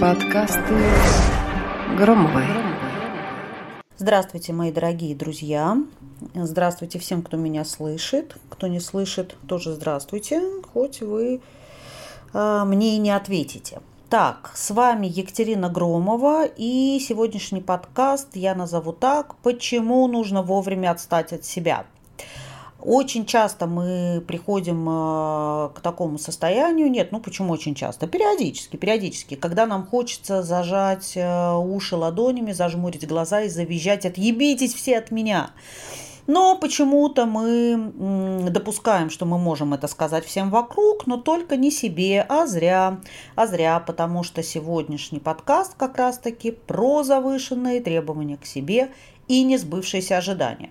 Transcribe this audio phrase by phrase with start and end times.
[0.00, 0.74] Подкасты
[1.98, 2.44] Громовой.
[3.98, 5.76] Здравствуйте, мои дорогие друзья.
[6.34, 8.38] Здравствуйте всем, кто меня слышит.
[8.48, 10.40] Кто не слышит, тоже здравствуйте,
[10.72, 11.42] хоть вы
[12.32, 13.80] э, мне и не ответите.
[14.08, 21.34] Так, с вами Екатерина Громова и сегодняшний подкаст я назову так «Почему нужно вовремя отстать
[21.34, 21.84] от себя?».
[22.84, 28.06] Очень часто мы приходим э, к такому состоянию, нет, ну почему очень часто?
[28.06, 34.98] Периодически, периодически, когда нам хочется зажать э, уши ладонями, зажмурить глаза и завизжать «отъебитесь все
[34.98, 35.50] от меня!».
[36.26, 42.24] Но почему-то мы допускаем, что мы можем это сказать всем вокруг, но только не себе,
[42.28, 43.00] а зря.
[43.34, 48.90] А зря, потому что сегодняшний подкаст как раз-таки про завышенные требования к себе
[49.28, 50.70] и несбывшиеся ожидания.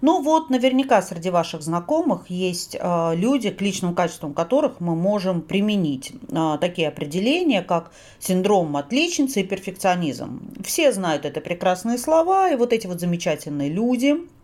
[0.00, 5.42] Ну вот, наверняка среди ваших знакомых есть э, люди, к личным качествам которых мы можем
[5.42, 10.40] применить э, такие определения, как синдром отличницы и перфекционизм.
[10.64, 14.16] Все знают это прекрасные слова, и вот эти вот замечательные люди–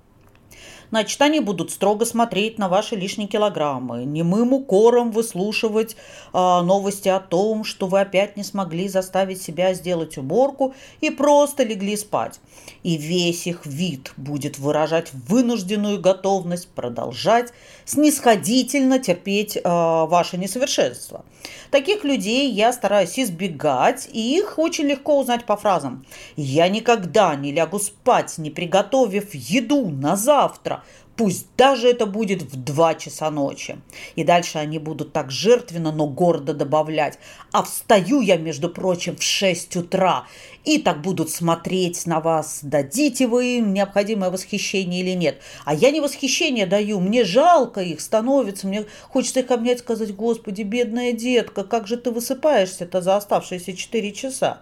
[0.94, 5.96] Значит, они будут строго смотреть на ваши лишние килограммы, немым укором выслушивать э,
[6.32, 11.96] новости о том, что вы опять не смогли заставить себя сделать уборку и просто легли
[11.96, 12.38] спать.
[12.84, 17.52] И весь их вид будет выражать вынужденную готовность продолжать
[17.84, 21.24] снисходительно терпеть э, ваше несовершенство.
[21.72, 26.06] Таких людей я стараюсь избегать, и их очень легко узнать по фразам.
[26.36, 30.83] «Я никогда не лягу спать, не приготовив еду на завтра.
[31.16, 33.78] Пусть даже это будет в 2 часа ночи.
[34.16, 37.18] И дальше они будут так жертвенно, но гордо добавлять.
[37.52, 40.26] А встаю я, между прочим, в 6 утра.
[40.64, 45.40] И так будут смотреть на вас, дадите вы им необходимое восхищение или нет.
[45.64, 50.62] А я не восхищение даю, мне жалко их становится, мне хочется их обнять, сказать, господи,
[50.62, 54.60] бедная детка, как же ты высыпаешься-то за оставшиеся 4 часа.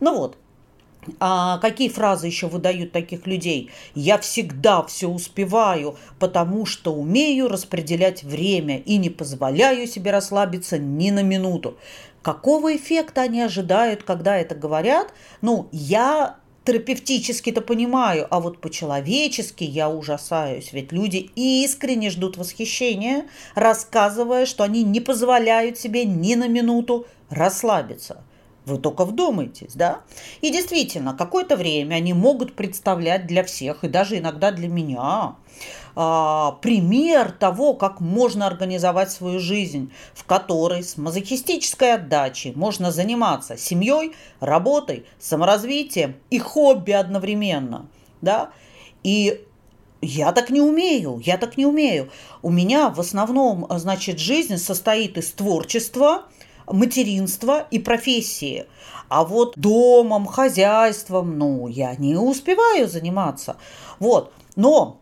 [0.00, 0.36] Ну вот,
[1.20, 3.70] а какие фразы еще выдают таких людей?
[3.94, 11.10] Я всегда все успеваю, потому что умею распределять время и не позволяю себе расслабиться ни
[11.10, 11.76] на минуту.
[12.22, 15.12] Какого эффекта они ожидают, когда это говорят?
[15.42, 20.72] Ну, я терапевтически-то понимаю, а вот по-человечески я ужасаюсь.
[20.72, 28.24] Ведь люди искренне ждут восхищения, рассказывая, что они не позволяют себе ни на минуту расслабиться.
[28.66, 30.00] Вы только вдумайтесь, да?
[30.40, 35.36] И действительно, какое-то время они могут представлять для всех, и даже иногда для меня,
[35.94, 43.56] а, пример того, как можно организовать свою жизнь, в которой с мазохистической отдачей можно заниматься
[43.56, 47.86] семьей, работой, саморазвитием и хобби одновременно,
[48.20, 48.50] да?
[49.04, 49.44] И
[50.02, 52.10] я так не умею, я так не умею.
[52.42, 56.24] У меня в основном, значит, жизнь состоит из творчества–
[56.66, 58.66] материнства и профессии.
[59.08, 63.56] А вот домом, хозяйством, ну, я не успеваю заниматься.
[63.98, 64.32] Вот.
[64.56, 64.98] Но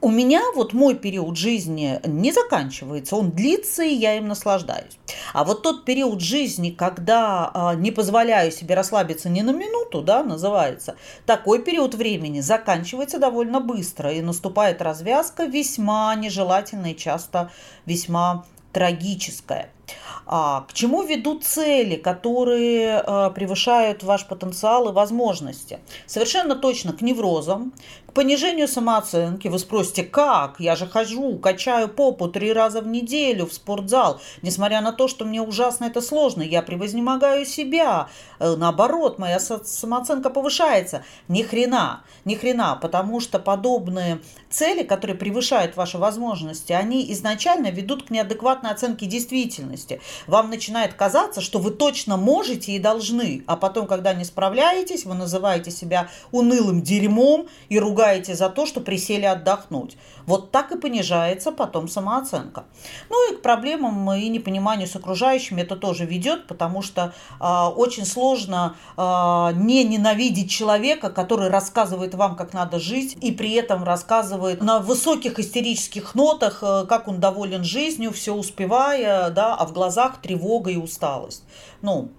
[0.00, 4.98] у меня вот мой период жизни не заканчивается, он длится, и я им наслаждаюсь.
[5.32, 10.22] А вот тот период жизни, когда а, не позволяю себе расслабиться ни на минуту, да,
[10.22, 17.50] называется, такой период времени заканчивается довольно быстро, и наступает развязка весьма нежелательная и часто
[17.86, 19.70] весьма трагическая.
[20.30, 25.78] А, к чему ведут цели, которые а, превышают ваш потенциал и возможности?
[26.06, 27.72] Совершенно точно к неврозам,
[28.06, 29.48] к понижению самооценки.
[29.48, 30.60] Вы спросите, как?
[30.60, 34.20] Я же хожу, качаю попу три раза в неделю в спортзал.
[34.42, 38.08] Несмотря на то, что мне ужасно это сложно, я превознемогаю себя.
[38.38, 41.04] Э, наоборот, моя самооценка повышается.
[41.28, 44.20] Ни хрена, ни хрена, потому что подобные
[44.50, 49.77] цели, которые превышают ваши возможности, они изначально ведут к неадекватной оценке действительности
[50.26, 55.14] вам начинает казаться, что вы точно можете и должны, а потом, когда не справляетесь, вы
[55.14, 59.96] называете себя унылым дерьмом и ругаете за то, что присели отдохнуть.
[60.26, 62.64] Вот так и понижается потом самооценка.
[63.08, 68.04] Ну и к проблемам и непониманию с окружающими это тоже ведет, потому что э, очень
[68.04, 69.02] сложно э,
[69.54, 75.38] не ненавидеть человека, который рассказывает вам, как надо жить, и при этом рассказывает на высоких
[75.38, 80.76] истерических нотах, э, как он доволен жизнью, все успевая, да, а в глазах тревога и
[80.76, 81.44] усталость.
[81.82, 82.10] Ну,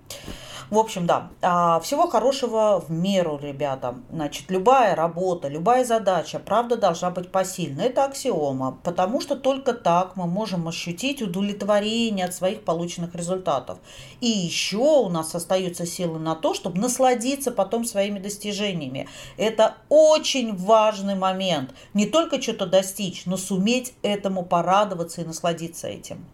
[0.70, 1.32] в общем, да.
[1.42, 3.96] А, всего хорошего в меру, ребята.
[4.12, 7.82] Значит, любая работа, любая задача, правда, должна быть посильна.
[7.82, 13.80] Это аксиома, потому что только так мы можем ощутить удовлетворение от своих полученных результатов.
[14.22, 19.08] И еще у нас остаются силы на то, чтобы насладиться потом своими достижениями.
[19.38, 21.74] Это очень важный момент.
[21.96, 26.28] Не только что-то достичь, но суметь этому порадоваться и насладиться этим.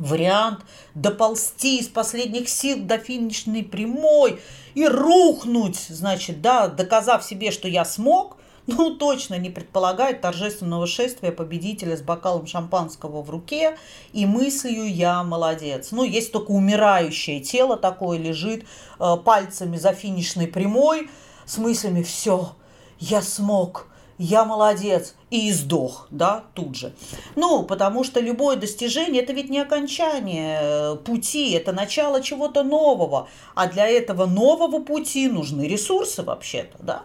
[0.00, 0.60] Вариант
[0.94, 4.40] доползти из последних сил до финишной прямой
[4.74, 11.32] и рухнуть, значит, да, доказав себе, что я смог, ну, точно не предполагает торжественного шествия
[11.32, 13.76] победителя с бокалом шампанского в руке
[14.12, 15.92] и мыслью «я молодец».
[15.92, 18.64] Ну, есть только умирающее тело такое лежит
[18.98, 21.10] э, пальцами за финишной прямой
[21.46, 22.54] с мыслями «все,
[22.98, 23.89] я смог,
[24.20, 26.92] я молодец, и сдох, да, тут же.
[27.36, 33.28] Ну, потому что любое достижение– это ведь не окончание э, пути, это начало чего-то нового,
[33.54, 37.02] а для этого нового пути нужны ресурсы вообще-то, да.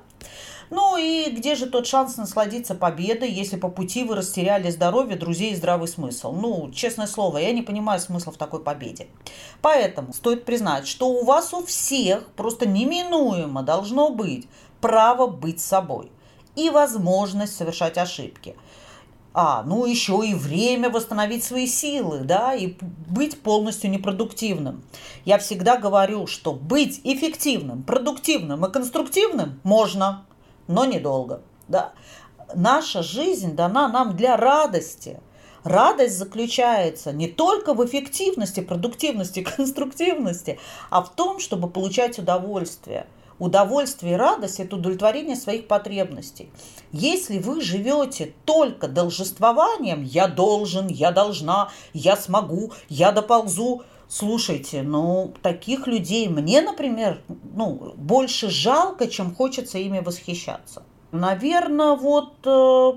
[0.69, 5.53] Ну и где же тот шанс насладиться победой, если по пути вы растеряли здоровье, друзей
[5.53, 6.33] и здравый смысл?
[6.33, 9.07] Ну, честное слово, я не понимаю смысла в такой победе.
[9.62, 14.50] Поэтому стоит признать, что у вас у всех просто неминуемо должно быть
[14.81, 16.12] право быть собой
[16.55, 18.55] и возможность совершать ошибки.
[19.37, 24.85] А, ну еще и время восстановить свои силы, да, и быть полностью непродуктивным.
[25.25, 30.25] Я всегда говорю, что быть эффективным, продуктивным и конструктивным можно,
[30.67, 31.91] но недолго, да.
[32.53, 35.19] Наша жизнь дана нам для радости.
[35.65, 40.59] Радость заключается не только в эффективности, продуктивности, конструктивности,
[40.89, 43.05] а в том, чтобы получать удовольствие–
[43.37, 46.49] Удовольствие и радость– это удовлетворение своих потребностей.
[46.91, 55.33] Если вы живете только должествованием «я должен», «я должна», «я смогу», «я доползу», Слушайте, ну,
[55.41, 57.23] таких людей мне, например,
[57.55, 60.83] ну, больше жалко, чем хочется ими восхищаться.
[61.11, 62.91] Наверное, вот э,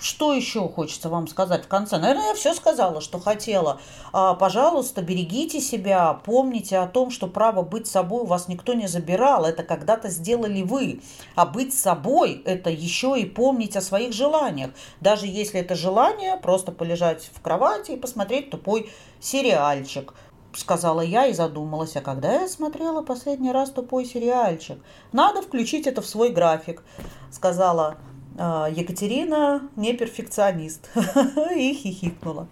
[0.00, 1.98] что еще хочется вам сказать в конце?
[1.98, 3.80] Наверное, я все сказала, что хотела.
[4.12, 8.86] А, пожалуйста, берегите себя, помните о том, что право быть собой у вас никто не
[8.86, 9.44] забирал.
[9.44, 11.02] Это когда-то сделали вы.
[11.34, 14.70] А быть собой– это еще и помнить о своих желаниях.
[15.00, 18.90] Даже если это желание просто полежать в кровати и посмотреть тупой
[19.20, 20.14] сериальчик–
[20.58, 24.78] сказала я и задумалась, а когда я смотрела последний раз тупой сериальчик?
[25.12, 26.82] Надо включить это в свой график,
[27.30, 27.98] сказала
[28.38, 30.90] Екатерина не перфекционист
[31.56, 32.46] и хихикнула.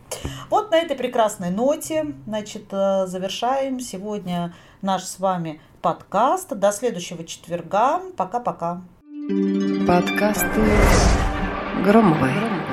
[0.50, 6.48] Вот на этой прекрасной ноте, значит, э, завершаем сегодня наш с вами подкаст.
[6.56, 8.00] До следующего четверга.
[8.16, 8.82] Пока-пока.
[9.86, 10.62] Подкасты
[11.84, 12.65] Громовой.